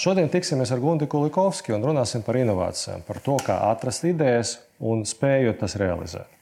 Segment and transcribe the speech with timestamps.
[0.00, 5.02] Šodien tiksimies ar Gunti Kulikovski un runāsim par inovācijām, par to, kā atrast idejas un
[5.04, 6.38] spējot tas realizēt.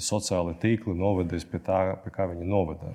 [0.00, 2.94] Sociālai tīkli novedīs pie tā, pie kā viņi novada.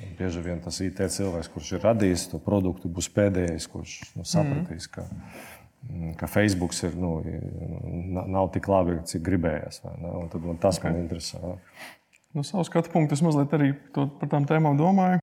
[0.00, 4.24] Un bieži vien tas IT cilvēks, kurš ir radījis to produktu, būs pēdējais, kurš nu,
[4.28, 5.04] sapratīs, mm, ka
[6.30, 7.12] Facebook ir, nu,
[8.26, 9.82] nav tik labi, cik gribējās.
[9.84, 10.90] Tad man tas okay.
[10.90, 11.40] man interesē.
[11.42, 11.56] Ne?
[12.36, 15.22] No savas skatu punkta es mazliet arī par tām tēmām domāju.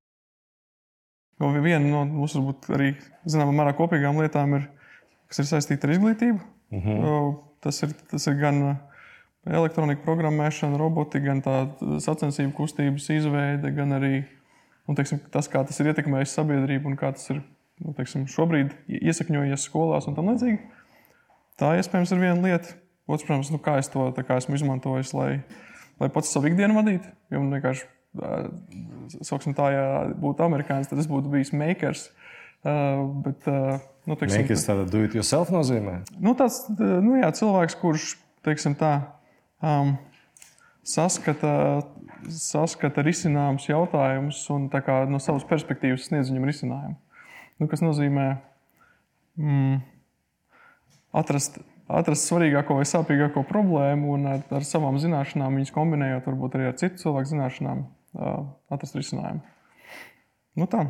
[1.41, 2.93] Jo viena no mūsu varbūt arī
[3.29, 4.69] zināmā mērā kopīgām lietām ir,
[5.29, 6.39] kas ir saistīta ar izglītību.
[6.73, 7.03] Mhm.
[7.03, 7.33] -huh.
[7.61, 8.63] tas, ir, tas ir gan
[9.45, 11.55] elektronika programmēšana, robotika, gan tā
[12.01, 14.23] sacensību kustības izveide, gan arī
[14.87, 17.43] un, teiksim, tas, kā tas ir ietekmējis sabiedrību un kā tas ir
[17.83, 20.61] nu, teiksim, šobrīd iesakņojies skolās un tam līdzīgi.
[21.59, 22.77] Tā iespējams ir viena lieta.
[23.03, 25.31] Otrs, protams, nu, kā es to kā esmu izmantojis, lai,
[25.99, 27.11] lai pats savu ikdienu vadītu.
[27.33, 27.87] Jo man vienkārši,
[29.27, 29.87] sauksim, tā, ja
[30.19, 32.07] būtu amerikānis, tad es būtu bijis makers.
[32.63, 35.99] Uh, bet, uh, nu, teiksim, makers tāda do it yourself nozīmē?
[36.15, 38.13] Nu, tāds, nu, jā, cilvēks, kurš,
[38.47, 38.93] teiksim tā,
[39.59, 39.97] um,
[40.87, 41.83] saskata,
[42.31, 46.95] saskata risinājumus jautājumus un kā, no savas perspektīvas sniedz viņam risinājumu.
[47.63, 48.25] Nu, kas nozīmē
[49.39, 49.77] mm,
[51.15, 56.67] atrast, atrast svarīgāko vai sāpīgāko problēmu un ar, ar savām zināšanām, viņas kombinējot varbūt arī
[56.67, 57.85] ar citu cilvēku zināšanām,
[58.73, 59.45] atrast risinājumu.
[60.59, 60.83] Nu, tā.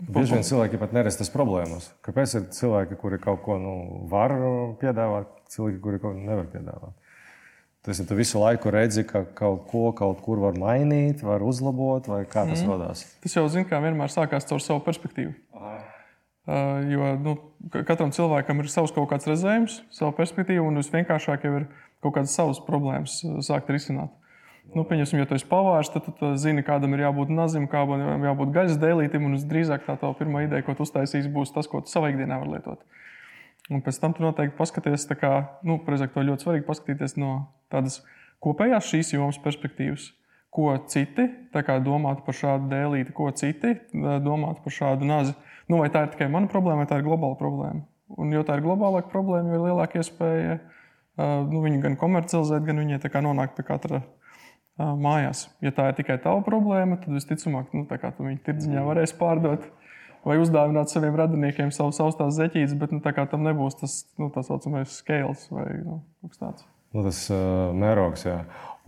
[0.00, 1.90] Bieži vien cilvēki pat nerestas problēmas.
[2.02, 3.74] Kāpēc ir cilvēki, kuri kaut ko nu,
[4.10, 4.34] var
[4.82, 6.96] piedāvāt, cilvēki, kuri kaut ko nevar piedāvāt?
[7.86, 12.10] Tas ir tu visu laiku redzi, ka kaut ko kaut kur var mainīt, var uzlabot,
[12.12, 12.74] vai kā tas mm.
[12.74, 13.06] radās.
[13.24, 15.32] Tas jau, zin, kā vienmēr sākās caur savu perspektīvu.
[15.56, 15.78] Aha.
[16.50, 17.34] Uh, jo nu,
[17.86, 21.66] katram cilvēkam ir savs kaut kāds redzējums, sava perspektīva, un visvienkāršāk jau ir
[22.02, 24.12] kaut kādas savas problēmas sākt risināt.
[24.74, 28.52] Nu, pieņemsim, ja tu esi pavārs, tad tu, zini, kādam ir jābūt nazim, kādam jābūt
[28.54, 31.90] gaļas dēlītim, un visdrīzāk tā tā pirmā ideja, ko tu uztaisīsi, būs tas, ko tu
[31.90, 32.84] savā ikdienā vari lietot.
[33.70, 35.34] Un pēc tam tu noteikti paskaties, kā,
[35.66, 37.34] nu, precīzāk, to ļoti svarīgi paskatīties no
[37.70, 38.00] tādas
[38.42, 40.08] kopējās šīs jomas perspektīvas.
[40.50, 41.28] Ko citi
[41.86, 45.36] domātu par šādu dēlīti, ko citi domātu par šādu nazi.
[45.70, 47.84] Nu, vai tā ir tikai mana problēma, vai tā ir globāla problēma?
[48.18, 50.56] Un, jo tā ir globālāka problēma, jo ir lielāka iespēja
[51.20, 54.02] nu, viņu gan komercializēt, gan viņai nonākt pie katra
[54.80, 55.46] mājās.
[55.62, 59.70] Ja tā ir tikai tava problēma, tad visticamāk, nu, tu viņu tirdziņā varēsi pārdot
[60.26, 65.00] vai uzdāvināt saviem radiniekiem savus austās zeķītes, bet nu, tam nebūs tas nu, tā saucamais
[65.00, 66.70] scales vai nu, kaut kas tāds.
[66.90, 68.40] Nu, tas uh, mērogs, jā.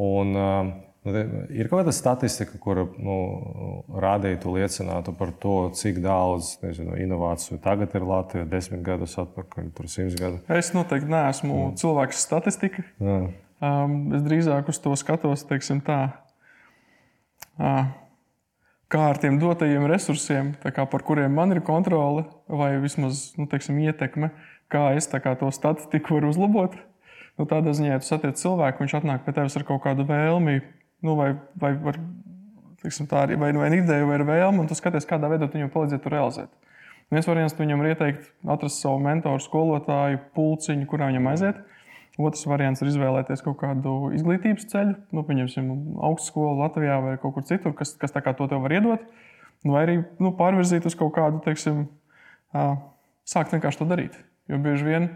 [0.03, 0.72] Un, uh,
[1.03, 3.15] Ir kaut kāda statistika, kur nu,
[4.04, 9.91] rādītu, liecinātu par to, cik daudz nezinu, inovāciju tagad ir Latvijā, desmit gadus atpakaļ, tur
[9.91, 10.38] simts gadu.
[10.47, 11.72] Es noteikti neesmu mm.
[11.82, 12.87] cilvēks statistika.
[13.03, 13.16] Jā.
[13.59, 15.98] Um, es drīzāk uz to skatos, teiksim, tā.
[17.59, 17.91] Uh,
[18.92, 23.78] kā ar tiem dotajiem resursiem, kā, par kuriem man ir kontrole, vai vismaz nu, teiksim,
[23.86, 24.32] ietekme,
[24.72, 26.76] kā es kā, to statistiku varu uzlabot.
[27.41, 30.60] Nu, tādā ziņā, ja tu satiec cilvēku, viņš atnāk pie tevis ar kaut kādu vēlmi,
[31.06, 31.94] nu, vai, vai, vai,
[32.84, 36.12] teiksim, tā, vai, vai ideju, vai vēlmi, un tu skaties, kādā veidā viņam palīdzēt to
[36.12, 36.53] realizēt.
[37.12, 41.64] Viens variants viņam ir ieteikt atrast savu mentoru, skolotāju, pulciņu, kurā viņam aiziet.
[42.21, 45.69] Otrs variants ir izvēlēties kaut kādu izglītības ceļu, nu, pieņemsim,
[46.05, 49.06] augstskolu Latvijā vai kaut kur citur, kas, kas to tev var iedot.
[49.65, 51.87] Vai arī nu, pārvirzīt uz kaut kādu, teiksim,
[53.25, 54.19] sākt vienkārši to darīt.
[54.51, 55.09] Jo bieži vien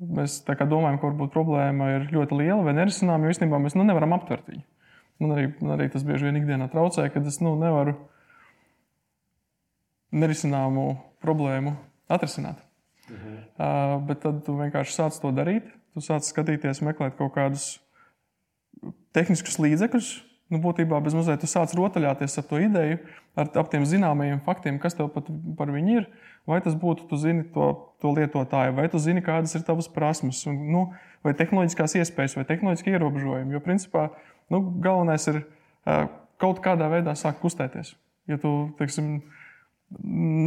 [0.00, 4.16] mēs domājam, ka varbūt problēma ir ļoti liela vai nerisināma, jo īstenībā mēs nu, nevaram
[4.16, 4.64] aptvert viņu.
[5.20, 7.94] Man arī, man arī tas bieži vien ikdienā traucē, ka es nu, nevaru
[10.10, 11.76] nerisināmu problēmu
[12.10, 12.58] atrisināt.
[13.10, 13.36] Mhm.
[13.60, 17.70] Uh, bet tad tu vienkārši sāc to darīt tu sāc skatīties, meklēt kaut kādus
[19.16, 20.10] tehniskus līdzekļus.
[20.50, 22.96] Nu, būtībā bez mazliet tu sāc rotaļāties ar to ideju,
[23.38, 25.28] ar ap tiem zināmajiem faktiem, kas tev pat
[25.58, 26.08] par viņu ir.
[26.50, 27.68] Vai tas būtu, tu zini to,
[28.02, 30.80] to lietotāju, vai tu zini, kādas ir tavas prasmes, un, nu,
[31.26, 33.54] vai tehnoloģiskās iespējas, vai tehnoloģiski ierobežojumi.
[33.54, 34.08] Jo, principā,
[34.50, 35.44] nu, galvenais ir
[36.40, 37.94] kaut kādā veidā sākt kustēties.
[38.30, 39.20] Ja tu, teiksim,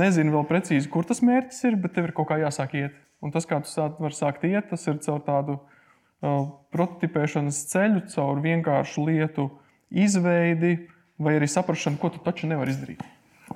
[0.01, 2.99] nezini vēl precīzi, kur tas mērķis ir, bet tev ir kaut kā jāsāk iet.
[3.23, 8.05] Un tas, kā tu sāk, vari sākt iet, tas ir caur tādu uh, prototipēšanas ceļu,
[8.11, 9.47] caur vienkāršu lietu
[9.93, 10.75] izveidi,
[11.23, 13.03] vai arī saprāšanu, ko tu taču nevari izdarīt.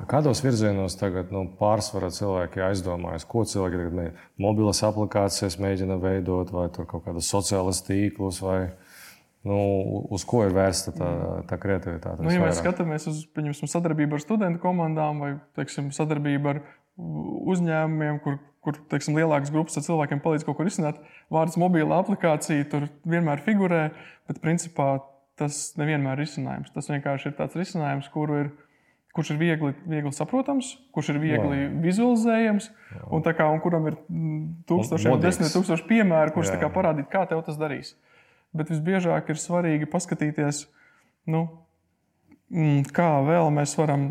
[0.08, 4.25] Kādos virzienos tagad nu, pārsvarā cilvēki aizdomājas, ko cilvēki tagad mēģina?
[4.44, 8.60] Mobilas aplikācijas mēģina veidot, vai kaut kādas sociālas tīklus, vai
[9.48, 9.58] nu,
[10.14, 11.12] uz ko ir vērsta tā,
[11.50, 12.24] tā kreativitāte?
[12.24, 16.62] Nu, ja mēs skatāmies uz sadarbību ar studentu komandām vai teiksim, sadarbību ar
[16.97, 21.01] uzņēmumiem, kur, kur teiksim, lielākas grupas ar cilvēkiem palīdz kaut ko risināt.
[21.33, 23.89] Vārds mobila aplikācija tur vienmēr figurē,
[24.29, 24.97] bet principā
[25.38, 26.73] tas nevienmēr ir risinājums.
[26.73, 28.55] Tas vienkārši ir tāds risinājums, kuru ir
[29.17, 31.69] kurš ir viegli, viegli saprotams, kurš ir viegli Jā.
[31.81, 32.99] vizualizējams, Jā.
[33.17, 33.95] un, kā, un kuram ir
[34.69, 37.95] tūkstošiem, desmit tūkstoši piemēru, kurš kā parādīt, kā tev tas darīs.
[38.53, 40.67] Bet visbiežāk ir svarīgi paskatīties,
[41.33, 41.47] nu,
[42.95, 44.05] kā vēl mēs varam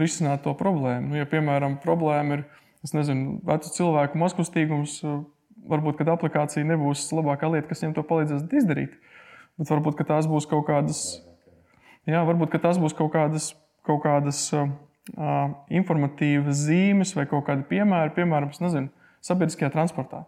[0.00, 1.12] risināt to problēmu.
[1.12, 2.46] Nu, ja, piemēram, problēma ir
[2.94, 4.98] nezinu, vecu cilvēku mazkustīgums,
[5.68, 8.98] varbūt aplikācija nebūs labākā lieta, kas viņiem to palīdzēs izdarīt.
[9.58, 11.00] Bet varbūt tās būs kaut kādas,
[12.06, 13.52] jā, varbūt tās būs kaut kādas
[13.88, 14.68] kaut kādas uh,
[15.72, 18.90] informatīvas zīmes vai kaut kādi piemēri, piemēram, nezinu,
[19.24, 20.26] sabiedriskajā transportā.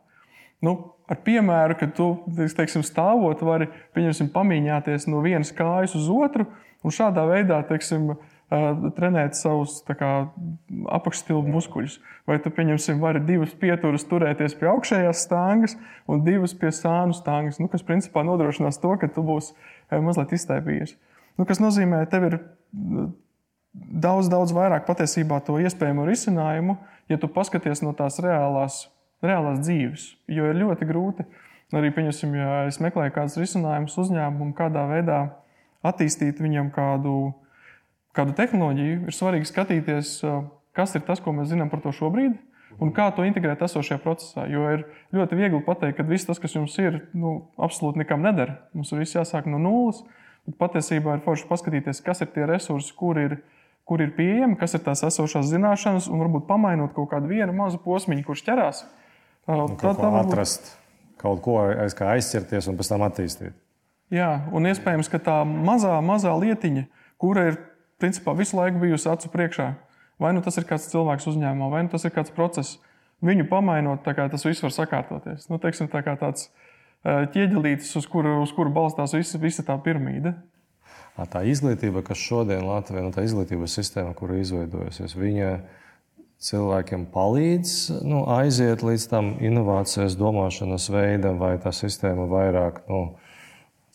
[0.65, 0.75] Nu,
[1.11, 6.47] ar piemēru, ka tu teiksim, stāvot, vari pamīņāties no vienas kājas uz otru
[6.85, 8.12] un šādā veidā teiksim,
[8.97, 12.01] trenēt savus apakšstilbu muskuļus.
[12.27, 15.77] Vai tu pieņemsim, vari divas pieturas turēties pie augšējās stāngas
[16.11, 19.55] un divas pie sānu stāngas, nu, kas principā nodrošinās to, ka tu būsi
[20.03, 20.97] mazliet iztaipījies.
[21.39, 22.39] Nu, kas nozīmē, ka tev ir
[23.73, 26.81] daudz, daudz vairāk patiesībā to iespējamo risinājumu,
[27.11, 28.89] ja tu paskaties no tās reālās,
[29.25, 30.07] reālās dzīves.
[30.31, 31.27] Jo ir ļoti grūti,
[31.77, 35.21] arī pieņasim, ja es meklēju kādus risinājumus uzņēmumam, kādā veidā
[35.87, 37.33] attīstīt viņam kādu,
[38.17, 40.15] kādu tehnoloģiju, ir svarīgi skatīties,
[40.77, 42.39] kas ir tas, ko mēs zinām par to šobrīd.
[42.81, 44.47] Un kā to integrēt esošajā procesā?
[44.49, 48.55] Jo ir ļoti viegli pateikt, ka viss tas, kas jums ir, nu, absolūti nekam neder.
[48.73, 50.05] Mums viss jāsāk no nulles.
[50.47, 53.41] Bet patiesībā ir forši paskatīties, kas ir tie resursi, kur ir
[53.91, 57.81] kur ir pieejami, kas ir tās esošās zināšanas, un varbūt pamainot kaut kādu vienu mazu
[57.83, 58.85] posmu, kurš ķerās.
[59.81, 60.70] Tad tā var atrast
[61.20, 63.56] kaut ko aiz kā aizķerties un pēc tam attīstīt.
[64.11, 66.87] Jā, un iespējams, ka tā mazā, mazā lietiņa,
[67.20, 67.58] kura ir
[68.02, 69.69] principā visu laiku bijusi acu priekšā,
[70.23, 72.81] vai nu tas ir kāds cilvēks uzņēmumā, vai nu tas ir kāds process,
[73.25, 75.47] viņu pamainot, tas viss var sakārtoties.
[75.52, 76.49] Nu, teiksim, tā kā tāds
[77.05, 80.35] ķieģelītis, uz kuru, uz kuru balstās visa, visa tā piramīda.
[81.31, 85.50] Tā izglītība, kas šodien Latvijā, nu, tā izglītības sistēma, kur izveidojusies, viņa
[86.41, 87.73] cilvēkiem palīdz
[88.09, 93.03] nu, aiziet līdz tam inovācijas domāšanas veidam, vai tā sistēma vairāk nu,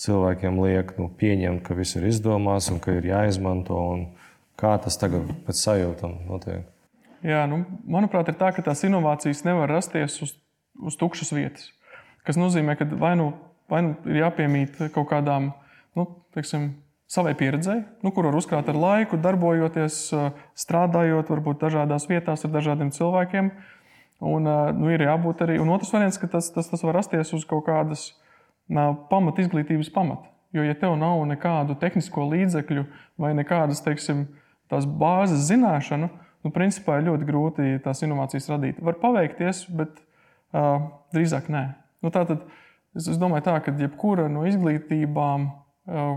[0.02, 3.82] cilvēkiem liek nu, pieņemt, ka viss ir izdomāts un ka ir jāizmanto.
[4.56, 6.64] Kā tas tagad pēc sajūtām notiek?
[7.26, 10.36] Jā, nu, manuprāt, ir tā, ka tās inovācijas nevar rasties uz,
[10.80, 11.72] uz tukšas vietas.
[12.28, 13.32] Tas nozīmē, ka vai nu,
[13.72, 15.50] vai nu ir jāpiemīt kaut kādām
[15.98, 16.08] nu,
[16.38, 16.70] teiksim,
[17.08, 20.10] savai pieredzei, nu, kur var uzkrāt ar laiku, darbojoties,
[20.58, 23.52] strādājot, varbūt dažādās vietās ar dažādiem cilvēkiem.
[24.26, 24.48] Un,
[24.80, 25.58] nu, ir jābūt arī.
[25.62, 28.08] Un otrs variants, ka tas, tas, tas var rasties uz kaut kādas
[29.12, 30.32] pamat izglītības pamata.
[30.56, 32.86] Jo, ja tev nav nekādu tehnisko līdzekļu
[33.20, 34.26] vai nekādas, teiksim,
[34.72, 36.08] tās bāzes zināšanu,
[36.46, 38.80] nu, principā ir ļoti grūti tās inovācijas radīt.
[38.80, 41.66] Var paveikties, bet uh, drīzāk nē.
[42.06, 42.46] Nu, tātad,
[42.96, 46.16] es, es domāju, tā, ka jebkura no izglītībām uh,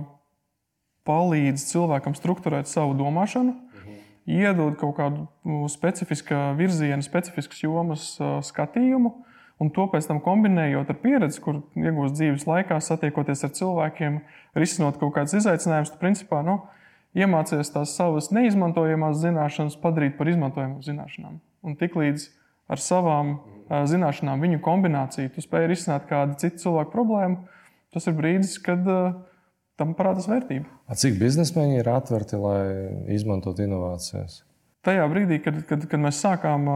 [1.08, 3.96] palīdz cilvēkam strukturēt savu domāšanu, mhm.
[4.38, 8.12] iedod kaut kādu nu, specifisku virzienu, specifiskas jomas
[8.50, 9.14] skatījumu.
[9.58, 14.20] Un to pēc tam kombinējot ar pieredzi, kur iegūst dzīves laikā, satiekoties ar cilvēkiem,
[14.54, 16.60] risinot kaut kādus izaicinājumus, tu principā nu,
[17.18, 21.40] iemācies tās savas neizmantojamās zināšanas padarīt par izmantojamām zināšanām.
[21.66, 22.28] Un tiklīdz
[22.70, 23.88] ar savām mhm.
[23.90, 27.42] zināšanām, viņu kombināciju, tu spēj risināt kādu citu cilvēku problēmu,
[27.94, 29.18] tas ir brīdis, kad uh,
[29.78, 30.66] tam parādās vērtība.
[30.90, 32.62] A cik biznesmeņi ir atverti, lai
[33.14, 34.42] izmantotu inovācijas?
[34.86, 36.66] Tajā brīdī, kad, kad, kad mēs sākām,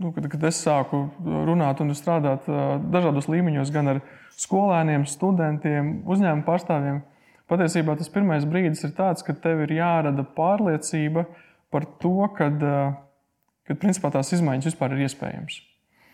[0.00, 2.48] nu, kad, kad es sāku runāt un strādāt
[2.92, 4.02] dažādos līmeņos, gan ar
[4.40, 7.02] skolēniem, studentiem, uzņēmumu pārstāvjiem,
[7.50, 11.26] patiesībā tas pirmais brīdis ir tāds, ka tev ir jārada pārliecība
[11.72, 12.48] par to, ka
[13.80, 15.60] principā tās izmaiņas vispār ir iespējamas.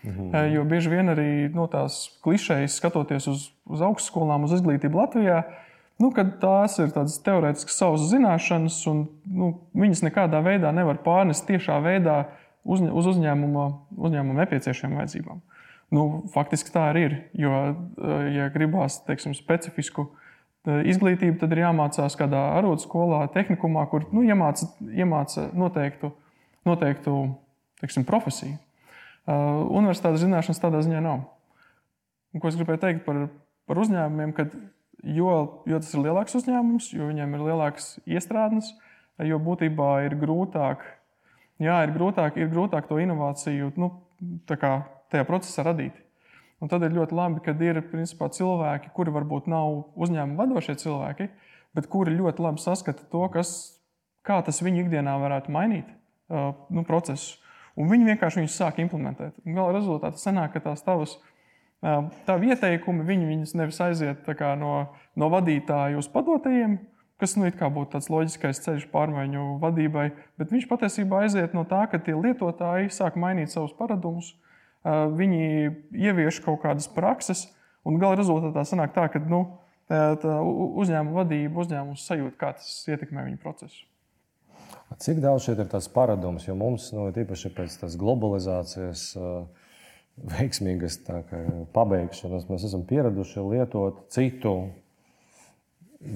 [0.07, 0.27] Mhm.
[0.53, 5.39] Jo bieži vien arī no nu, tās klišejas, skatoties uz, uz augstskolām, uz izglītību Latvijā,
[5.41, 5.63] uh,
[6.01, 11.79] nu, tās ir tādas teorētiskas savas zināšanas, un nu, viņas nekādā veidā nevar pārnest tiešā
[11.85, 12.19] veidā
[12.63, 15.41] uz, uz uzņēmuma, uzņēmuma nepieciešamām vajadzībām.
[15.95, 17.17] Nu, faktiski tā arī ir.
[17.39, 20.09] Jo, eh, ja gribās teiksim, specifisku
[20.67, 26.11] eh, izglītību, tad ir jāmācās kādā arotskolā, tehnikumā, kur nu, iemāca, iemāca noteiktu,
[26.67, 27.19] noteiktu
[27.81, 28.57] teiksim, profesiju.
[29.27, 31.25] Uh, universitātes zināšanas tādā ziņā nav.
[32.31, 33.25] Un, ko es gribēju teikt par,
[33.67, 34.53] par uzņēmumiem, kad
[35.15, 38.73] jo, jo tas ir lielāks uzņēmums, jo viņiem ir lielākas iestrādes,
[39.23, 40.83] jo būtībā ir grūtāk,
[41.63, 43.91] jā, ir grūtāk, ir grūtāk to inovāciju nu,
[44.49, 44.73] kā,
[45.13, 45.95] tajā procesā radīt.
[46.57, 51.29] Un tad ir ļoti labi, ka ir principā, cilvēki, kuri varbūt nav uzņēmuma vadošie cilvēki,
[51.77, 53.51] bet kuri ļoti labi saskata to, kas,
[54.25, 55.91] kā tas viņu ikdienā varētu mainīt
[56.27, 57.37] nu, procesu.
[57.77, 59.37] un viņi vienkārši viņus sāk implementēt.
[59.45, 61.19] Un gala rezultātā sanāk, ka tās tavas
[62.27, 64.29] tavi ieteikumi, viņi viņus nevis aiziet
[64.59, 64.73] no,
[65.15, 66.79] no vadītāja uz padotajiem,
[67.21, 71.99] kas nu, būtu tāds loģiskais ceļš pārmaiņu vadībai, bet viņš patiesībā aiziet no tā, ka
[71.99, 74.35] tie lietotāji sāk mainīt savus paradumus,
[74.85, 77.47] viņi ievieš kaut kādas prakses,
[77.85, 79.43] un gala rezultātā sanāk tā, ka nu,
[79.89, 83.85] tā uzņēmuma vadība, uzņēmums sajūt, kā tas ietekmē viņu procesu.
[85.03, 89.09] Cik daudz šeit ir tas paradums, jo mums, nu, tīpaši pēc tās globalizācijas,
[90.17, 90.99] veiksmīgas
[91.75, 94.55] pabeigšanas, mēs esam pieraduši lietot citu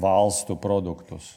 [0.01, 1.35] valstu produktus.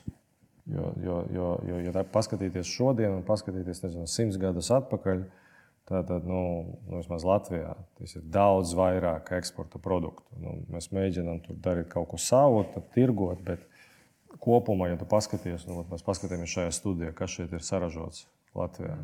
[0.64, 5.26] Jo, jo, jo, jo ja paskatīties šodien un paskatīties nezinu, simts gadus atpakaļ,
[5.84, 6.40] tad nu,
[6.86, 10.24] nu, vismaz Latvijā tas ir daudz vairāk eksporta produktu.
[10.40, 13.42] Nu, mēs mēģinām tur darīt kaut ko savu, tad tirgot.
[13.44, 13.66] Bet,
[14.40, 18.24] kopumā, ja tu paskaties, nu, mēs paskatāmies šajā studijā, kas šeit ir saražots
[18.56, 18.96] Latvijā.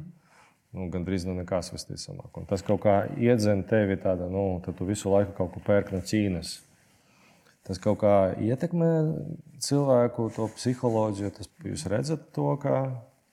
[0.71, 2.31] Nu, Gan drīz nu nekas visticamāk.
[2.39, 5.91] Un tas kaut kā iedzen tevi tādā, nu, tad tu visu laiku kaut ko pērk
[5.95, 6.61] no Ķīnas.
[7.67, 8.91] Tas kaut kā ietekmē
[9.62, 11.33] cilvēku to psiholoģiju.
[11.37, 12.85] Tas, jūs redzat to, kā.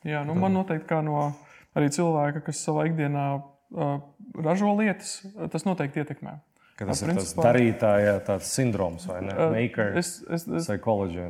[0.08, 1.30] Jā, nu, man noteikti kā no
[1.78, 3.96] arī cilvēka, kas savā ikdienā uh,
[4.42, 5.20] ražo lietas,
[5.54, 6.40] tas noteikti ietekmē.
[6.78, 9.34] Ka tas A, ir principā, tas darītāja sindroms vai ne?
[9.34, 11.26] Uh, Maker es, es, es, psychology.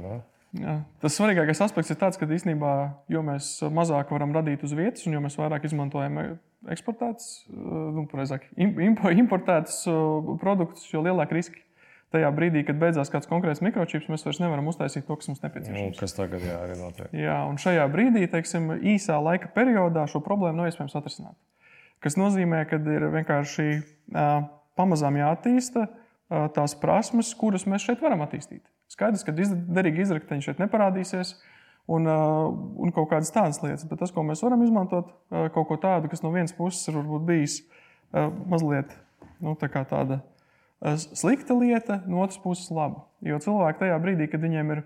[0.55, 0.77] Jā.
[1.03, 2.73] Tas svarīgākais aspekts ir tas, ka īstenībā,
[3.11, 6.37] jo mēs mazāk varam radīt uz vietas, un jo mēs vairāk izmantojam
[6.71, 9.83] eksportētus, nu, precīzāk, importētus
[10.41, 11.63] produktus, jo lielāki riski.
[12.15, 15.89] Tajā brīdī, kad beidzās kāds konkrēts mikročips, mēs vairs nevaram uztaisīt to, kas mums nepieciešams.
[15.91, 17.09] Nu, kas tagad jā, arī notiek?
[17.11, 21.35] Jā, un šajā brīdī, teiksim, īsā laika periodā šo problēmu nav iespējams atrisināt.
[21.99, 23.67] Tas nozīmē, ka ir vienkārši
[24.79, 25.83] pamazām jāattīsta
[26.55, 28.63] tās prasmes, kuras mēs šeit varam attīstīt.
[28.91, 31.35] Skaidrs, ka derīgi izrakteņi šeit neparādīsies.
[31.87, 32.49] Un, uh,
[32.83, 36.09] un kaut kādas tādas lietas, bet tas, ko mēs varam izmantot, uh, kaut ko tādu,
[36.11, 38.91] kas no vienas puses ir bijis uh, mazliet
[39.39, 40.19] nu, tā tāda
[40.97, 43.07] slikta lieta, no otras puses laba.
[43.25, 44.83] Jo cilvēki tajā brīdī, kad viņiem ir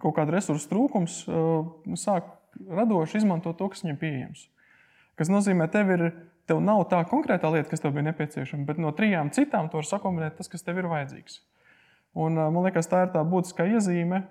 [0.00, 1.18] kaut kāda resursu trūkums,
[2.00, 4.46] sāk radoši izmantot to, kas viņiem pieejams.
[5.20, 6.06] Tas nozīmē, tev, ir,
[6.48, 9.88] tev nav tā konkrētā lieta, kas tev bija nepieciešama, bet no trijām citām to var
[9.88, 11.40] sakombinēt tas, kas tev ir vajadzīgs.
[12.16, 14.22] Un, man liekas, tā ir tā būtiskā iezīme.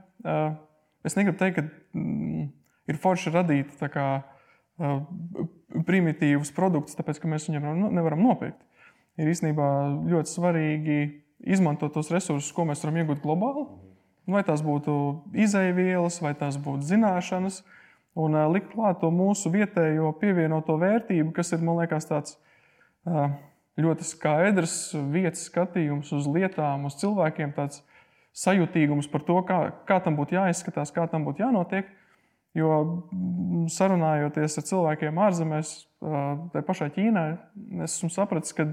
[1.05, 2.47] Es negribu teikt, ka mm,
[2.89, 4.07] ir forši radīt kā,
[5.85, 8.59] primitīvus produktus, tāpēc ka mēs viņiem nevaram nopirkt.
[9.21, 9.67] Ir īstenībā
[10.11, 10.97] ļoti svarīgi
[11.55, 13.65] izmantot tos resursus, ko mēs varam iegūt globāli.
[14.25, 14.95] Vai tās būtu
[15.37, 17.61] izēvielas, vai tās būtu zināšanas,
[18.17, 22.39] un likt klāt to mūsu vietējo pievienoto vērtību, kas ir, man liekas, tāds
[23.81, 24.77] ļoti skaidrs
[25.11, 27.81] vietas skatījums uz lietām, uz cilvēkiem, tāds
[28.35, 31.87] sajūtīgums par to, kā, kā tam būtu jāizskatās, kā tam būtu jānotiek.
[32.55, 35.71] Jo mm, sarunājoties ar cilvēkiem ārzemēs,
[36.53, 37.29] tai pašai Ķīnai,
[37.83, 38.69] es esmu sapratis, ka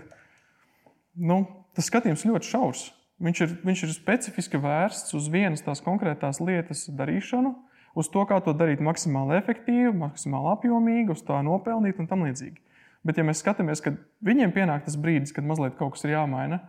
[1.19, 1.43] nu,
[1.75, 2.85] tas skatījums ļoti šaurs.
[3.23, 7.53] Viņš ir, viņš ir specifiski vērsts uz vienas tās konkrētās lietas darīšanu,
[7.99, 12.59] uz to, kā to darīt maksimāli efektīvi, maksimāli apjomīgi, uz tā nopelnīt un tam līdzīgi.
[13.03, 16.61] Bet, ja mēs skatāmies, kad viņiem pienāk tas brīdis, kad mazliet kaut kas ir jāmaina,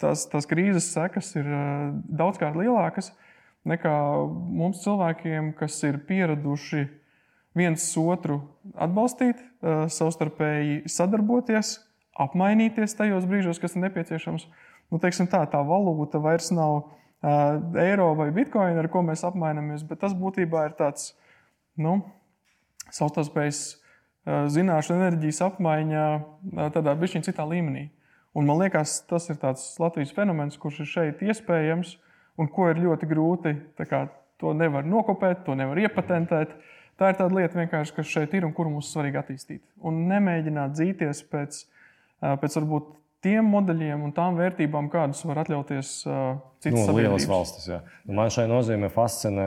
[0.00, 1.46] tās, tās krīzes sekas ir
[2.10, 3.12] daudzkārt lielākas
[3.66, 3.94] nekā
[4.30, 6.84] mums cilvēkiem, kas ir pieraduši
[7.56, 8.40] viens otru
[8.74, 11.76] atbalstīt, savstarpēji sadarboties,
[12.20, 14.46] apmainīties tajos brīžos, kas ir nepieciešams.
[14.92, 16.92] Nu, tā, tā valūta vairs nav uh,
[17.82, 21.10] eiro vai bitkoina, ar ko mēs apmainamies, bet tas būtībā ir tāds
[21.80, 21.98] nu,
[22.94, 23.64] savstarpējs
[24.26, 26.06] zināšanu enerģijas apmaiņa
[26.74, 27.86] tādā bišķiņa citā līmenī.
[28.36, 31.94] Un man liekas, tas ir tāds Latvijas fenomens, kurš ir šeit iespējams
[32.36, 33.54] un ko ir ļoti grūti.
[33.88, 34.06] Kā,
[34.42, 36.52] to nevar nokopēt, to nevar iepatentēt.
[36.96, 39.62] Tā ir tāda lieta, kas šeit ir un kuru mums svarīgi attīstīt.
[39.84, 41.58] Un nemēģināt dzīties pēc,
[42.20, 42.92] pēc varbūt
[43.26, 47.66] tiem modeļiem un tām vērtībām, kādas var atļauties uh, citas nu, lielas valstis.
[47.72, 47.80] Jā.
[48.06, 49.46] Nu, man šai nozīmē fascinē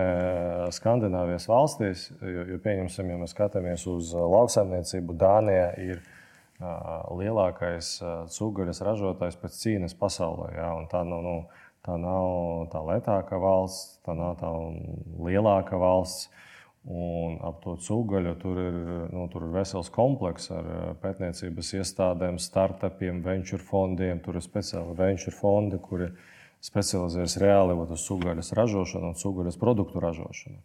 [0.75, 8.11] Skandināvijas valstīs, jo, jo pieņemsim, ja mēs skatāmies uz lauksaimniecību, Dānijā ir uh, lielākais uh,
[8.35, 10.51] cūgaļas ražotājs pēc cīņas pasaulē.
[10.57, 11.37] Jā, tā, nav, nu,
[11.87, 14.51] tā nav tā lētākā valsts, tā nav tā
[15.29, 16.27] lielākā valsts.
[16.87, 18.75] Un ap to cūgaļu tur ir,
[19.11, 24.21] nu, tur ir vesels komplekss ar eh, pētniecības iestādēm, startupiem, venture fondiem.
[24.23, 26.07] Tur ir speciāli venture fondi, kuri
[26.63, 30.63] specializējas reāli uz cūgaļas ražošanu un cūgaļas produktu ražošanu.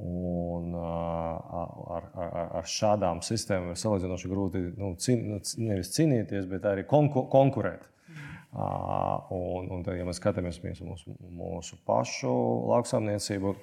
[0.00, 1.52] Un, eh,
[1.98, 6.86] ar, ar, ar šādām sistēmām ir salīdzinoši grūti nu, cīn, nu, nevis cīnīties, bet arī
[6.88, 7.84] konku, konkurēt.
[8.54, 12.32] Un, un tad, ja mēs skatāmies mūsu, mūsu pašu
[12.70, 13.54] lauksaimniecību,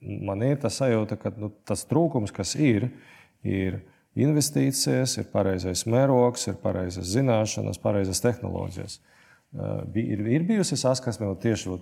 [0.00, 2.88] man ir tas sajūta, ka nu, tas trūkums, kas ir,
[3.46, 3.80] ir
[4.16, 8.98] investīcijas, ir pareizais mērogs, ir pareizas zināšanas, pareizas tehnoloģijas.
[9.96, 11.76] Ir, ir bijusi saskarsme tieši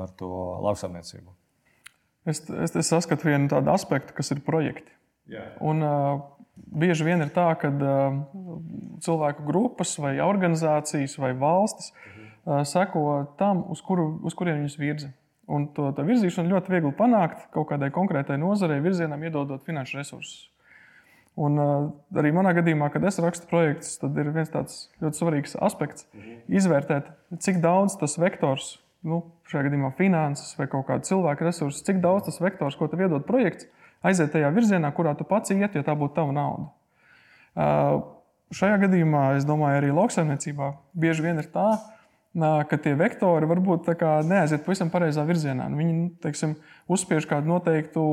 [0.00, 0.30] ar to
[0.64, 1.34] lauksaimniecību.
[2.26, 4.94] Es, es, es saskatu vienu tādu aspektu, kas ir projekti.
[5.30, 5.54] Yeah.
[5.62, 6.22] Un, uh,
[6.54, 8.18] bieži vien ir tā, ka uh,
[9.02, 13.04] cilvēku grupas, vai organizācijas, vai valstis uh, seko
[13.40, 15.10] tam, uz, kuru, uz kurien viņus virza.
[15.50, 20.48] Un to virzīšanu ļoti viegli panākt kaut kādai konkrētai nozarei, virzienam, iedodot finanšu resursus.
[21.40, 21.86] Un, uh,
[22.20, 26.06] arī manā gadījumā, kad es rakstu projektus, tad ir viens tāds ļoti svarīgs aspekts-
[26.60, 27.08] izvērtēt,
[27.40, 32.28] cik daudz tas vektors, nu, šajā gadījumā finanses vai kaut kāda cilvēka resursa, cik daudz
[32.28, 33.66] tas vektors, ko tev iedod projekts,
[34.04, 36.68] aiziet tajā virzienā, kurā tu pats iet, jo tā būtu tava nauda.
[37.56, 38.02] Uh,
[38.52, 42.01] šajā gadījumā, es domāju, arī lauksaimniecībā bieži vien ir tā, ka
[42.32, 43.90] tie vektori varbūt
[44.28, 45.68] neaiziet pavisam pareizā virzienā.
[45.68, 46.54] Nu, viņi teiksim,
[46.88, 48.04] uzspiež kādu noteiktu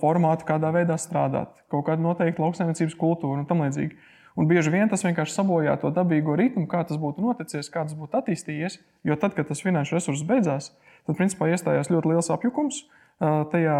[0.00, 3.98] formātu, kādā veidā strādāt, kaut kādu noteiktu lauksaimniecības kultūru un tam līdzīgi.
[4.36, 7.96] Un bieži vien tas vienkārši sabojā to dabīgo ritmu, kā tas būtu noticis, kā tas
[7.96, 8.78] būtu attīstījies.
[9.08, 10.74] Jo tad, kad tas finanšu resurss beidzās,
[11.08, 12.82] tad principā iestājās ļoti liels apjukums
[13.18, 13.78] tajā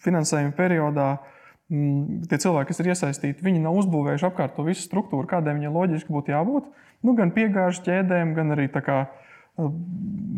[0.00, 1.10] finansējuma periodā.
[1.66, 6.14] Tie cilvēki, kas ir iesaistīti, viņi nav uzbūvējuši apkārt to visu struktūru, kādai viņai loģiski
[6.14, 6.68] būtu jābūt
[7.04, 9.00] nu, gan piegāžu ķēdēm, gan arī kā,
[9.58, 9.68] eh,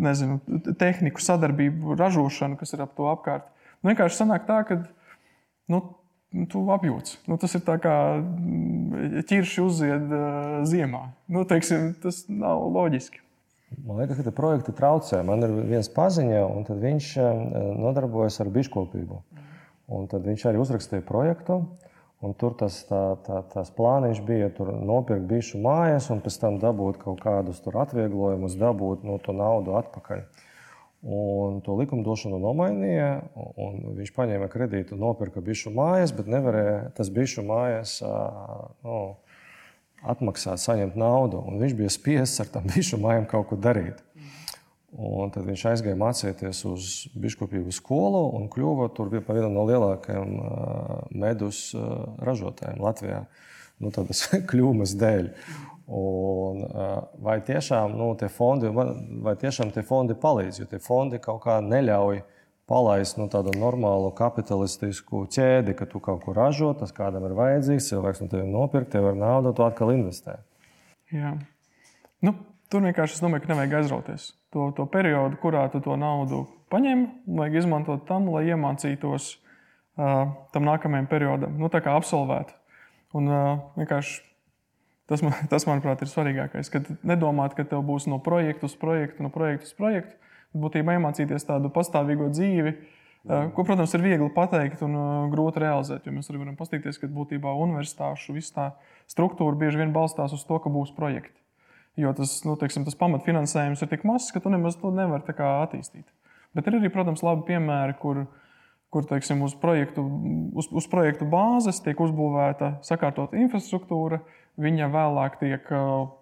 [0.08, 0.40] nezinu,
[0.80, 3.48] tehniku sadarbību, ražošanu, kas ir ap to apkārt.
[3.82, 4.82] Nu, vienkārši sanāk tā, ka
[5.68, 5.82] nu,
[6.50, 7.18] tu apjūts.
[7.28, 11.08] Nu, tas ir kā mm, ķirši uzzied uh, ziemā.
[11.28, 13.22] Nu, teiksim, tas nav loģiski.
[13.84, 15.22] Man liekas, ka tie projekti traucē.
[15.24, 17.42] Man ir viens paziņa, un viņš eh,
[17.80, 19.22] nodarbojas ar biškopību.
[19.88, 21.62] Un tad viņš arī uzrakstīja projektu.
[22.18, 24.50] Un tur tas, tā, tā, tas plāniņš bija
[24.82, 29.76] nopirkt bišu mājas un pēc tam dabūt kaut kādus atvieglojumus, dabūt no nu, to naudu
[29.78, 30.24] atpakaļ.
[31.06, 33.12] Un to likumdošanu nomainīja.
[34.00, 38.98] Viņš paņēma kredītu, nopirka bišu mājas, bet nevarēja tas bišu mājas nu,
[40.02, 41.38] atmaksāt, saņemt naudu.
[41.38, 44.02] Un viņš bija spiests ar tām bišu mājām kaut ko darīt.
[44.96, 50.38] Un tad viņš aizgāja mācīties uz biškopību skolu un kļuva par vienu no lielākajiem
[51.12, 51.66] medus
[52.24, 53.26] ražotājiem Latvijā.
[53.78, 55.28] Nu, tādas kļūmes dēļ.
[55.98, 56.64] Un,
[57.24, 60.62] vai tiešām nu, tie fondi, vai tiešām tie fondi palīdz?
[60.62, 62.22] Jo tie fondi kaut kā neļauj
[62.68, 67.88] palaist nu, tādu normālu kapitalistisku ķēdi, ka tu kaut ko ražo, tas kādam ir vajadzīgs,
[67.92, 70.36] cilvēks no tevis nopirkt, tev ir nauda, tu atkal investē.
[71.12, 71.32] Jā.
[72.24, 72.34] Nu,
[72.72, 77.04] tur vienkārši es domāju, ka nevajag aizrauties to, to periodu, kurā tu to naudu paņem,
[77.38, 82.54] vajag izmantot tam, lai iemācītos uh, tam nākamajam periodam, nu, tā kā absolvēt.
[83.16, 84.20] Un uh, vienkārši
[85.08, 86.72] tas, man, tas, manuprāt, ir svarīgākais.
[86.72, 90.16] Kad nedomāt, ka tev būs no projekta uz projektu, no projekta uz projektu,
[90.52, 95.64] bet būtībā iemācīties tādu pastāvīgo dzīvi, uh, ko, protams, ir viegli pateikt un uh, grūti
[95.64, 96.08] realizēt.
[96.08, 98.70] Jo mēs arī varam paskatīties, ka būtībā universitāšu tā
[99.08, 101.36] struktūra bieži vien balstās uz to, ka būs projekti.
[101.98, 106.06] Jo tas, nu, teiksim, tas pamatfinansējums ir tik mazs, ka tu nemaz to nevari attīstīt.
[106.54, 108.22] Bet ir arī, protams, labi piemēri, kur,
[108.94, 110.04] kur teiksim, uz, projektu,
[110.54, 114.22] uz, uz projektu bāzes tiek uzbūvēta sakārtota infrastruktūra,
[114.58, 115.68] viņa vēlāk tiek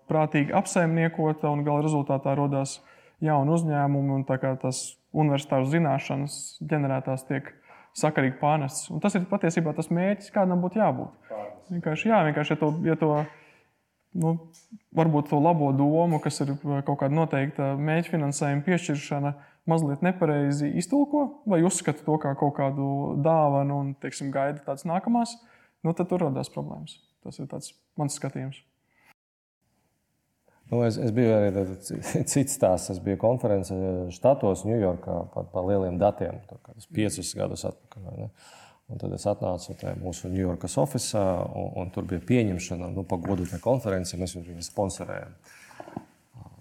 [0.09, 2.81] prātīgi apsaimniekota un gala rezultātā radās
[3.25, 7.53] jauni uzņēmumi un tās universitāru zināšanas ģenerētās tiek
[7.97, 8.91] sakarīgi pārnestas.
[9.01, 11.33] Tas ir patiesībā tas mērķis, kādam būtu jābūt.
[11.73, 13.13] Vienkārši, jā, vienkārši ja to, ja to
[14.17, 14.33] nu,
[14.97, 19.35] varbūt to labo domu, kas ir eh, kaut kāda noteikta mēģinājuma finansējuma piešķiršana,
[19.71, 25.35] mazliet nepareizi iztulko vai uzskata to kā kaut kādu dāvanu un teiksim, gaida tādas nākamās,
[25.83, 27.01] nu, tad tur radās problēmas.
[27.27, 27.51] Tas ir
[27.99, 28.63] mans skatījums.
[30.71, 31.65] Nu, es, es biju arī
[32.33, 32.91] cits stāsts.
[32.97, 33.77] Es biju konferencē
[34.15, 36.41] štatos, Ņujorkā par, par lieliem datiem,
[36.95, 38.31] piecus gadus atpakaļ.
[38.87, 43.19] Un tad es atnācu tajā mūsu Ņujorkas oficiālā, un, un tur bija pieņemšana, nu, pa
[43.19, 44.19] godu tai konferencei.
[44.21, 45.35] Mēs viņu sponsorējam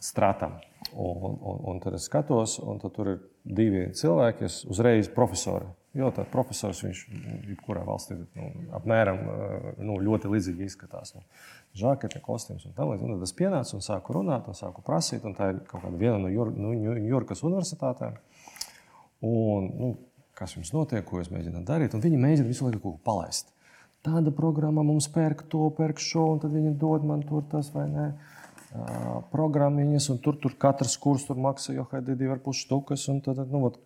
[0.02, 0.58] strātam.
[0.94, 5.68] Un, un, un tad es skatos, un tur ir divi cilvēki, kas uzreiz profesori.
[5.96, 7.02] Jo tā profesors viņš
[7.48, 9.22] jebkurā valstī nu, apmēram
[9.80, 11.14] nu, ļoti līdzīgi izskatās.
[11.16, 11.24] Nu,
[11.78, 13.14] žakete, kostīms un tā līdzīgi.
[13.14, 16.20] Tad es pienācu un sāku runāt, un sāku prasīt, un tā ir kaut kāda viena
[16.20, 16.74] no
[17.06, 18.18] Jurkas universitātēm.
[19.26, 19.94] Un, nu,
[20.36, 21.96] kas jums notiek, ko jūs mēģināt darīt.
[21.96, 23.52] Viņi mēģina visu laiku kaut ko palaist.
[24.06, 27.88] Tāda programma mums pērk to, pērk šo, un tad viņi dod man tur tas vai
[27.90, 28.10] nē.
[28.76, 33.06] Uh, programmiņas, un tur, tur katrs kurs tur maksā jau kādi divi ar pus štukas,
[33.12, 33.80] un tad, nu, vat,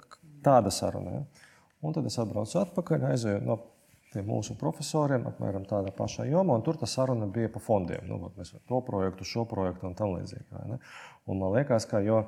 [0.45, 1.19] tāda saruna.
[1.19, 1.49] Ja?
[1.85, 3.59] Un tad es atbraucu atpakaļ, aizēju no
[4.09, 8.07] pie mūsu profesoriem, apmēram tādā pašā jomā, un tur tā saruna bija par fondiem.
[8.09, 10.79] Nu, mēs to projektu, šo projektu un tam līdzīgi.
[11.29, 12.23] Un man liekas, ka, jo,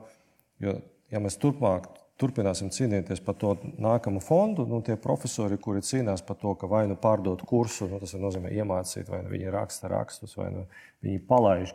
[0.61, 0.77] jo,
[1.11, 1.89] ja mēs turpmāk
[2.21, 4.65] turpināsim cīnīties par to nākamo fondu.
[4.69, 8.53] Nu, tie profesori, kuri cīnās par to, ka vai nu pārdot kursu, nu, tas nozīmē
[8.53, 10.65] iemācīt, vai nu viņi raksta rakstus, vai nu
[11.05, 11.73] viņi palaiž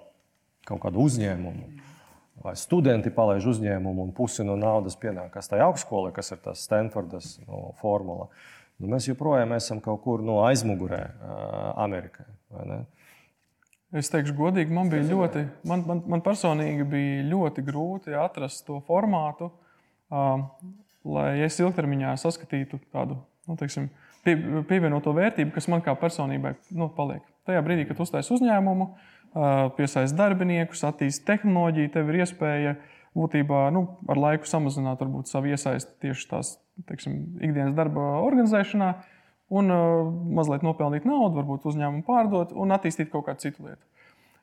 [0.66, 1.92] kaut kādu uzņēmumu.
[2.44, 7.36] Vai studenti palaiž uzņēmumu un pusi no naudas pienākas tai augstskolai, kas ir tas Stanfordas
[7.46, 8.28] no, formula.
[8.76, 11.00] Nu, mēs joprojām esam kaut kur no aizmugurē
[11.80, 12.28] Amerikai.
[13.96, 18.82] Es teikšu, godīgi, man bija ļoti, man, man, man personīgi bija ļoti grūti atrast to
[18.84, 19.65] formātu, uh,
[20.10, 23.88] lai es ilgtermiņā saskatītu tādu nu, teiksim,
[24.26, 24.36] pie,
[24.68, 27.24] pievienoto vērtību, kas man kā personībai nu, paliek.
[27.46, 28.88] Tajā brīdī, kad uztaisīju uzņēmumu,
[29.76, 32.76] piesaistīju darbiniekus, attīstīju tehnoloģiju, tev ir iespēja
[33.16, 36.56] būtībā nu, ar laiku samazināt varbūt, savu iesaisti tieši tās
[36.88, 38.94] teiksim, ikdienas darba organizēšanā.
[39.56, 43.78] Un uh, mazliet nopelnīt naudu, varbūt uzņēmumu pārdot un attīstīt kaut kādu citu lietu.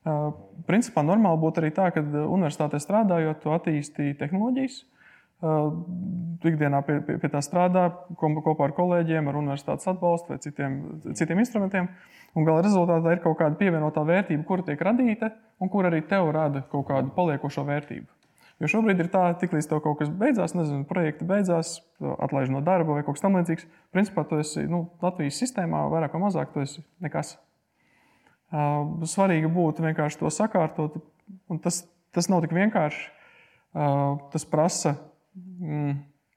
[0.04, 0.30] Uh,
[0.64, 4.78] principā normāli būtu arī tā, ka universitātē strādājot, tu attīstīji tehnoloģijas.
[4.80, 4.93] Uh,
[5.42, 10.80] ikdienā pie, pie, pie tā strādā kopā ar kolēģiem, ar universitātes atbalstu vai citiem,
[11.16, 11.88] citiem instrumentiem.
[12.34, 15.30] Un gala rezultātā ir kaut kāda pievienotā vērtība, kura tiek radīta
[15.62, 18.06] un kur arī tev rada kaut kādu paliekošo vērtību.
[18.62, 22.96] Jo šobrīd ir tā, tiklīdz tev kaut kas beidzās, nezinu, projekti beidzās, atlaiž no darba
[22.96, 23.66] vai kaut kas tamlīdzīgs.
[23.94, 27.34] Principā tu esi nu, Latvijas sistēmā, vairāk vai mazāk, tu esi nekas.
[29.10, 31.00] Svarīgi būtu vienkārši to sakārtot,
[31.50, 31.82] un tas,
[32.14, 33.10] tas nav tik vienkārši.
[34.30, 34.94] Tas prasa
[35.34, 35.94] mm,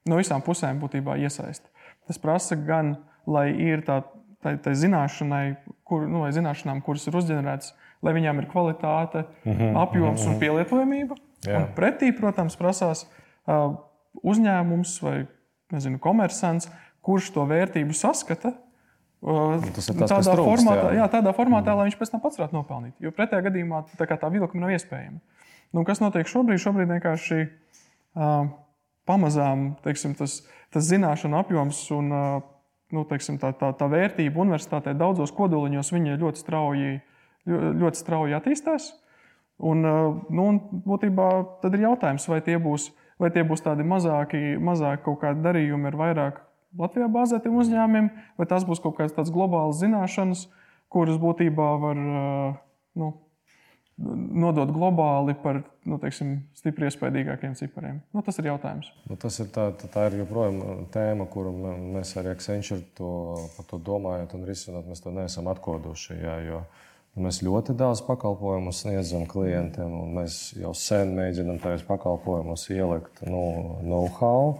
[0.08, 1.68] no visām pusēm būtībā iesaisti.
[2.08, 4.02] Tas prasa gan, lai ir tā,
[4.42, 9.80] tā, tā zināšanai, kur, nu, zināšanām, kuras ir uzģenerētas, lai viņām ir kvalitāte, mm -hmm,
[9.82, 10.34] apjoms mm -hmm.
[10.34, 11.14] un pielietojamība
[11.76, 13.04] Pretī, protams, prasās
[13.46, 13.76] uh,
[14.26, 15.16] uzņēmums vai
[15.74, 16.70] nezinu, komersants,
[17.04, 18.54] kurš to vērtību saskata.
[19.18, 21.00] Uh, tas ir tas, tādā, trūkst, formātā, jā.
[21.00, 21.80] Jā, tādā formātā, mm.
[21.80, 22.94] lai viņš pēc tam pats varētu nopelnīt.
[23.02, 25.18] Jo pretējā gadījumā tā, tā vilkuma nav iespējama.
[25.74, 26.62] Nu, kas notiek šobrīd?
[26.62, 28.50] Šobrīd vienkārši uh,
[29.08, 30.42] pamazām teiksim, tas,
[30.74, 32.12] tas zināšanu apjoms un
[32.94, 36.96] nu, teiksim, tā, tā, tā vērtība universitātē daudzos kodoliņos ļoti strauji,
[37.48, 38.92] ļoti strauji attīstās.
[39.58, 41.28] Un, nu, un būtībā
[41.62, 45.90] tad ir jautājums, vai tie būs, vai tie būs tādi mazāki, mazāki kaut kādi darījumi
[45.90, 46.44] ar vairāk
[46.78, 50.46] Latvijā bāzētiem uzņēmumiem, vai tas būs kaut kāds tāds globāls zināšanas,
[50.92, 53.08] kuras būtībā var nu,
[53.98, 58.00] nodot globāli par nu, teiksim, stipri iespaidīgākiem cipariem.
[58.14, 58.92] Nu, tas ir jautājums.
[59.10, 61.54] Nu, tas ir tā, tā ir joprojām tēma, kuru
[61.96, 63.12] mēs arī Accenture to,
[63.70, 64.86] to domājot un risinot.
[64.86, 66.20] Mēs to neesam atkoduši.
[66.22, 66.86] Jā, jo, uh,
[67.18, 73.40] Mēs ļoti daudz pakalpojumu sniedzam klientiem, un mēs jau sen mēģinām tajos pakalpojumos ielikt nu,
[73.82, 74.52] know-how.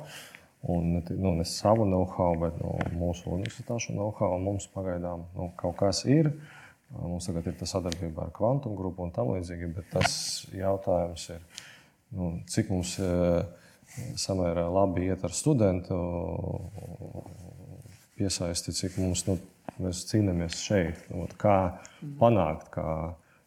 [0.66, 4.40] Un nu, ne savu know-how, bet nu, mūsu universitāšu know-how.
[4.42, 6.32] Mums pagaidām nu, kaut kas ir.
[6.88, 9.68] Mums tagad ir tā sadarbība ar kvantum grupu un tam līdzīgi.
[9.76, 10.14] Bet tas
[10.56, 11.42] jautājums ir,
[12.16, 13.10] nu, cik mums e,
[14.16, 15.98] samērā labi iet ar studentu
[18.16, 19.36] piesaisti, cik mums nu,
[19.84, 21.04] mēs cīnāmies šeit.
[21.12, 21.58] Nu, kā
[22.20, 22.86] panākt, ka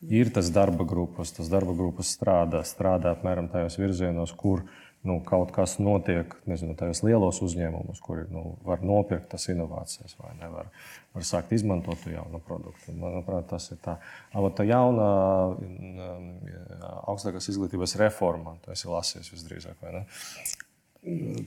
[0.06, 4.64] ir tas darba grupas, tas darba grupas strādā, strādā apmēram tajos virzienos, kur
[5.08, 10.36] nu, kaut kas notiek, nezinu, tajos lielos uzņēmumos, kur nu, var nopirkt tas inovācijas vai
[10.40, 10.70] nevar
[11.14, 12.94] var sākt izmantot to jaunu produktu.
[12.96, 13.98] Manuprāt, tas ir tā.
[14.32, 15.08] Tā jauna
[17.12, 19.82] augstākās izglītības reforma, tu esi lasījis visdrīzāk?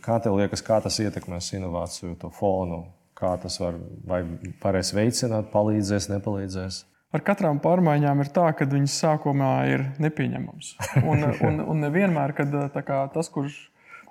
[0.04, 2.84] Kā tev liekas, kā tas ietekmēs inovāciju fonu?
[3.14, 4.24] Kā tas var, vai
[4.62, 6.82] varēs veicināt, palīdzēs, nepalīdzēs?
[7.14, 10.72] Ar katrām pārmaiņām ir tā, ka viņas sākumā ir nepieņemamas.
[11.04, 12.54] Un, un, un nevienmēr, kad
[12.86, 13.58] kā, tas, kurš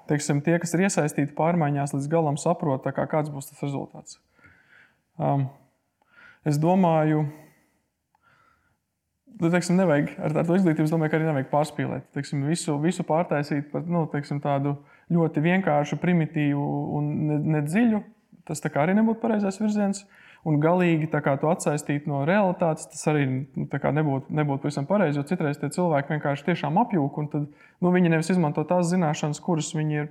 [0.07, 4.21] teiksim, tie, kas ir iesaistīti pārmaiņās, līdz galam saprot, kā, kāds būs tas rezultāts.
[5.19, 5.49] Um,
[6.47, 7.25] es domāju,
[9.41, 12.09] ka teiksim, nevajag, ar, ar to izglītību domāju, ka arī nevajag pārspīlēt.
[12.15, 14.77] Teiksim, visu, visu pārtaisīt par nu, teiksim, tādu
[15.11, 17.13] ļoti vienkāršu, primitīvu un
[17.57, 17.99] nedziļu.
[17.99, 18.13] Ne
[18.47, 20.03] Tas arī nebūtu pareizais virziens.
[20.43, 21.07] Un galīgi
[21.39, 25.21] to atsaistīt no realitātes, tas arī nu, nebūtu, nebūtu pavisam pareizi.
[25.21, 27.45] Jo citreiz tie cilvēki vienkārši tiešām apjūk, un tad,
[27.79, 30.09] nu, viņi nevis izmanto tās zināšanas, kuras viņi ir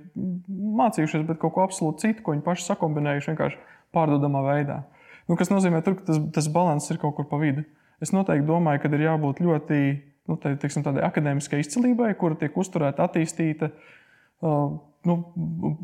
[0.81, 3.61] mācījušies, bet kaut ko absolūti citu, ko viņi paši sakombinējuši vienkārši
[3.93, 4.81] pārdodamā veidā.
[5.29, 7.67] Nu, kas nozīmē, tur, ka tas, tas līdzsvars ir kaut kur pa vidu.
[8.01, 9.83] Es noteikti domāju, ka ir jābūt ļoti
[10.31, 13.69] nu, tā, teiksim, tādai akadēmiskai izcilībai, kura tiek uzturēta, attīstīta.
[13.69, 14.02] Uh,
[14.43, 15.17] nu,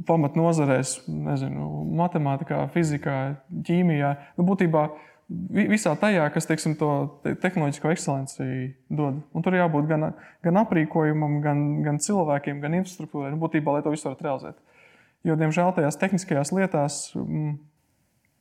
[0.07, 1.69] pamatnozarēs, nezinu,
[1.99, 3.19] matemātikā, fizikā,
[3.67, 4.15] ķīmijā.
[4.37, 4.87] Nu, būtībā
[5.29, 6.89] visā tajā, kas teiksim, to
[7.23, 8.47] tehnoloģisko ekscelenci
[8.89, 9.21] dod.
[9.35, 10.11] Un tur jābūt gan,
[10.45, 13.33] gan aprīkojumam, gan, gan cilvēkiem, gan infrastruktūrai.
[13.35, 14.59] Nu, būtībā, lai to visu varētu realizēt.
[15.27, 17.57] Jo, diemžēl, tajās tehniskajās lietās mm,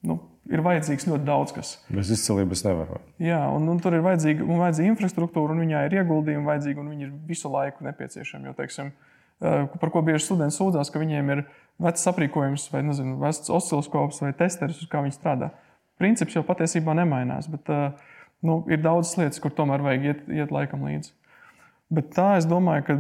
[0.07, 0.17] nu,
[0.49, 1.73] ir vajadzīgs ļoti daudz kas.
[1.91, 3.01] Bez izcēlības nevar.
[3.23, 7.09] Jā, un, un tur ir vajadzīga, vajadzīga infrastruktūra, un viņai ir ieguldījumi vajadzīgi, un viņi
[7.09, 8.49] ir visu laiku nepieciešami.
[8.49, 8.93] Jo, teiksim,
[9.39, 11.45] par ko bieži studenti sūdzās, ka viņiem ir
[11.83, 15.53] vecs aprīkojums, vai nezinu, vecs osciloskops vai testeris, uz kā viņi strādā.
[15.99, 17.71] Princips jau patiesībā nemainās, bet
[18.43, 21.15] nu, ir daudzas lietas, kur tomēr vajag iet, iet laikam līdzi.
[21.95, 22.97] Bet tā es domāju, ka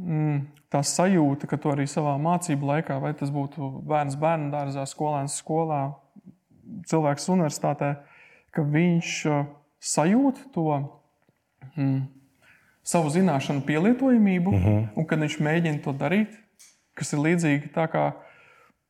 [0.00, 0.40] mm,
[0.72, 5.38] tā sajūta, ka to arī savā mācību laikā, vai tas būtu bērns bērnu dārzā, skolēns
[5.40, 5.82] skolā,
[6.88, 7.94] cilvēks universitātē,
[8.52, 9.14] ka viņš
[9.84, 10.66] sajūt to
[11.76, 12.00] mm,
[12.88, 14.68] savu zināšanu pielietojamību, mhm.
[14.68, 14.88] -huh.
[14.96, 16.32] un kad viņš mēģina to darīt,
[16.96, 18.04] kas ir līdzīgi tā kā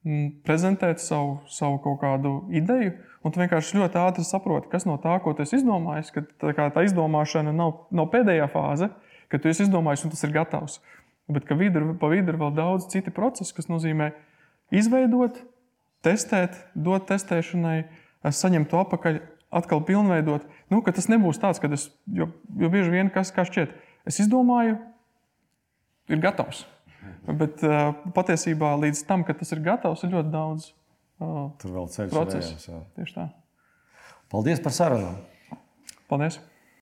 [0.04, 2.94] mm, prezentēt savu, savu kaut kādu ideju.
[3.26, 6.68] Un tu vienkārši ļoti ātri saproti, kas no tā, ko tu esi izdomājis, ka tā,
[6.70, 8.88] tā izdomāšana nav, nav pēdējā fāze,
[9.28, 10.78] kad tu esi izdomājis un tas ir gatavs.
[11.28, 14.12] Bet ka vidu, pa vidu ir vēl daudz citu procesu, kas nozīmē
[14.70, 15.42] izveidot,
[16.06, 17.82] testēt, dot testēšanai,
[18.22, 20.46] saņemt to atpakaļ, atkal pilnveidot.
[20.70, 23.74] Nu, tas nebūs tāds, ka es, jo, jo bieži vien kas kā šķiet,
[24.06, 24.76] es izdomāju,
[26.12, 26.64] ir gatavs.
[27.28, 30.70] Bet uh, patiesībā līdz tam, kad tas ir gatavs, ir ļoti daudz
[31.22, 31.48] uh,
[32.12, 32.78] procesu.
[32.98, 33.26] Tieši tā.
[34.32, 35.14] Paldies par sarunu!
[36.08, 36.40] Paldies!